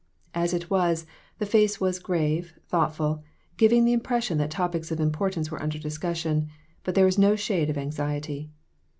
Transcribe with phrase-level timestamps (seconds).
[0.33, 1.05] As it was,
[1.37, 3.21] the face was grave, thoughtful,
[3.57, 6.49] giving the impression that topics of importance were under discussion,
[6.83, 8.49] but there was no shade of anxiety.